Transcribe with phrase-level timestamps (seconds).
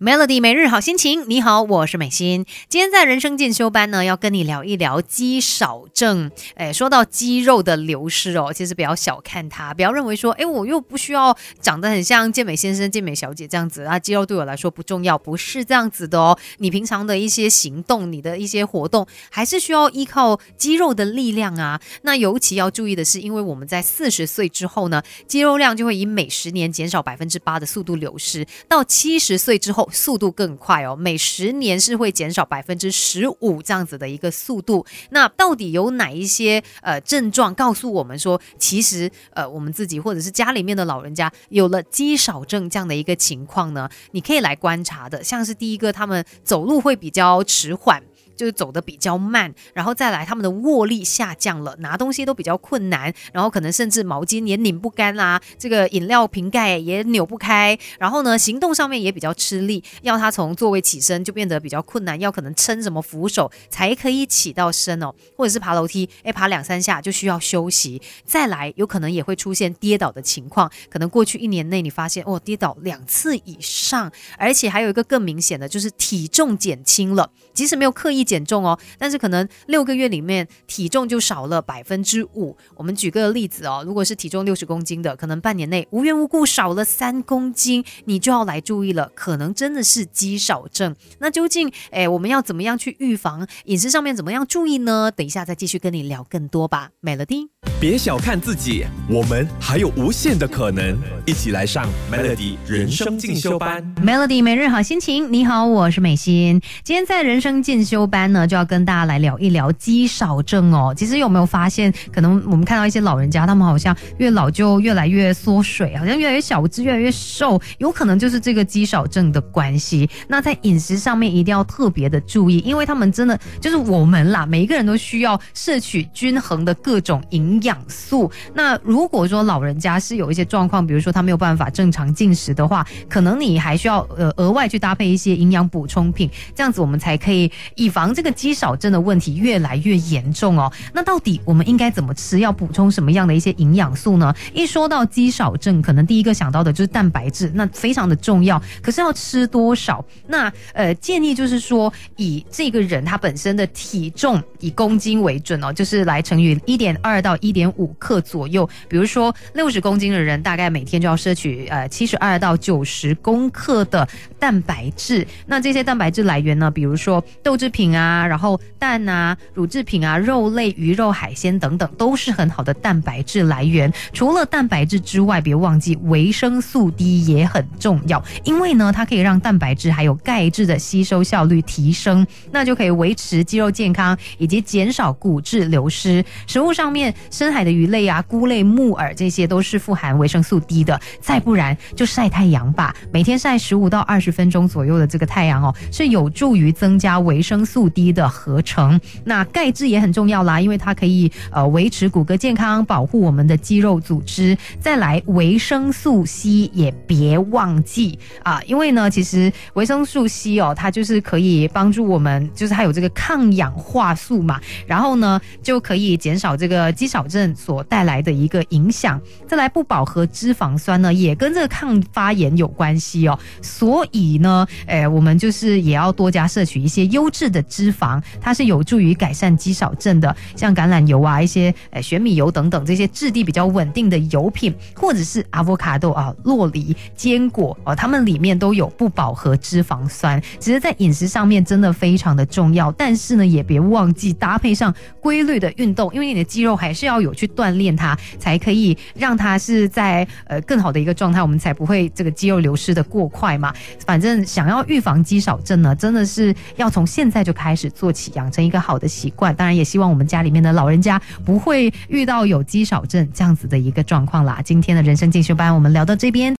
[0.00, 2.44] Melody 每日好心情，你好，我是美心。
[2.68, 6.30] 今天在人生进修班呢，要跟你聊一聊肌少症。
[6.56, 16.38] 哎，说到肌肉的流失哦，其实不要小看它，不要认为说，哎，我又不需要长得很像健美先生、健美小姐这样子啊，肌肉对我来说不重要，不是这样子的哦。
[16.58, 21.80] 你平常的一些行动，你的一些活动，还是需要依靠肌肉的力量啊。
[22.02, 29.88] 那尤其要注意的是，因为我们在四十岁之后呢，肌肉量就会以每十年减少百分之八的速度流失，到七十岁之后。
[30.04, 34.84] 速度更快哦，每十年是会减少百分之十五这样子的一个速度。
[35.10, 43.88] 那到底有哪一些呃症状告诉我们说，其实呃我们自己或者是家里面的老人家有了肌少症这样的一个情况呢？
[44.10, 48.02] 你可以来观察的，像是第一个，他们走路会比较迟缓。
[48.36, 78.23] 就是走的比较慢，然后再来他们的握力下降了，拿东西都比较困难，然后可能甚至毛巾也拧不干啦，这个饮料瓶盖也扭不开，然后呢行动上面也比较吃力，要他从座位起身就变得比较困难，要可能撑什么扶手才可以起到身哦，或者是爬楼梯，哎爬两三下就需要休息，再来有可能也会出现跌倒的情况，可能过去一年内你发现哦跌倒两次以上，而且还有一个更明显的就是体重减轻了，即使没有刻意。
[78.24, 82.56] 减重哦，但是可能六个月里面体重就少了百分之五。
[82.74, 90.96] 我们举个例子哦，如果是体重六十公斤的，可能半年内无缘无故少了三公斤，你就要来注意了，可能真的是肌少症。
[91.18, 93.46] 那究竟诶，我们要怎么样去预防？
[93.66, 95.12] 饮食上面怎么样注意呢？
[95.14, 96.90] 等一下再继续跟你聊更多吧。
[97.00, 97.50] 美乐蒂，
[97.80, 100.96] 别小看自己，我们还有无限的可能。
[101.26, 103.82] 一起来上 Melody 人生进修班。
[103.96, 106.60] Melody 每日好心情，你好，我是美心。
[106.82, 108.04] 今天在人生进修。
[108.06, 110.92] 班呢就要跟大家来聊一聊肌少症哦。
[110.94, 120.08] 其实有没有发现，可能我们看到一些老人家，他们好像越老就越来越缩水，好像越来越小只，越来越瘦，有可能就是这个肌少症的关系。
[120.28, 128.30] 那在饮食上面一定要特别的注意，因为他们真的就是我们啦，每一个人都需要摄取均衡的各种营营养素。
[128.52, 138.12] 那如果说老人家是有一些状况，比如说他没有办法正常进食的话，可能你还需要呃额外去搭配一些营养补充品，这样子我们才可以以防。
[138.14, 142.38] 这个肌少症的问题越来越严重哦，那到底我们应该怎么吃？
[142.38, 144.34] 要补充什么样的一些营养素呢？
[144.52, 148.60] 一说到肌少症，可能第一个想到的就是蛋白质，那非常的重要。
[148.82, 150.04] 可是要吃多少？
[150.26, 158.68] 那呃，建议就是说，以这个人他本身的体重以公斤为准哦，就是来乘以一点二到一点五克左右。
[158.88, 164.06] 比如说六十公斤的人，大概每天就要摄取呃七十二到九十公克的
[164.36, 165.24] 蛋白质。
[165.46, 166.68] 那这些蛋白质来源呢？
[166.68, 167.84] 比如说豆制品。
[167.94, 173.92] 啊，然后蛋啊、乳制品啊、肉类、鱼肉、海鲜等等，都是很好的蛋白质来源。
[174.12, 186.24] 除了蛋白质之外，别忘记维生素 D 也很重要，因为呢，它可以让蛋白质还有钙质的吸收效率提升，那就可以维持肌肉健康以及减少骨质流失。
[186.46, 191.00] 食物上面，深海的鱼类啊、菇类、木耳这些都是富含维生素 D 的。
[191.20, 197.88] 再不然就晒太阳吧，每天晒十五到二十分钟左右的这个太阳哦，是有助于增加维生素。
[197.94, 204.56] D 的合成，那钙质也很重要啦，因为它可以呃维持骨骼健康，保护我们的肌肉组织。
[204.80, 219.20] 再来维生素 C 也别忘记啊，因为呢，其实维生素 C 哦，它就是可以帮助我们，就是它有这个抗氧化素嘛，然后呢就可以减少这个肌少症所带来的一个影响。
[219.46, 227.62] 再来不饱和脂肪酸呢，也跟这个抗发炎有关系哦，所以呢，诶，我们就是也要多加摄取一些优质的。
[227.64, 242.92] 脂肪它是有助于改善肌少症的，像橄榄油啊、一些诶玄米油等等这些质地比较稳定的油品，或者是阿波卡豆啊、洛梨、坚果哦，它们里面都有不饱和脂肪酸，其实在饮食上面真的非常的重要。
[242.92, 253.72] 但是呢，也别忘记搭配上规律的运动，因为你的肌肉还是要有去锻炼它，才可以让它是在呃更好的一个状态，我们才不会这个肌肉流失的过快嘛。
[254.04, 257.54] 反正想要预防肌少症呢，真的是要从现在就。
[257.54, 259.54] 开始做起，养成一个好的习惯。
[259.54, 264.60] 当然，也希望我们家里面的老人家不会遇到有肌少症这样子的一个状况啦。
[264.64, 266.52] 今天的人生进修班，我们聊到这边。